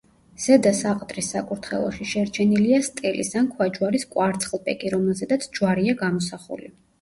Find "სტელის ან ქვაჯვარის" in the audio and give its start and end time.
2.87-4.07